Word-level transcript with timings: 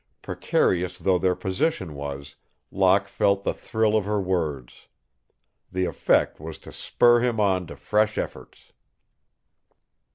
Precarious 0.23 0.97
though 0.97 1.19
their 1.19 1.35
position 1.35 1.93
was, 1.93 2.35
Locke 2.71 3.07
felt 3.07 3.43
the 3.43 3.53
thrill 3.53 3.95
of 3.95 4.05
her 4.05 4.19
words. 4.19 4.87
The 5.71 5.85
effect 5.85 6.39
was 6.39 6.57
to 6.65 6.71
spur 6.73 7.19
him 7.19 7.39
on 7.39 7.67
to 7.67 7.75
fresh 7.75 8.17
efforts. 8.17 8.71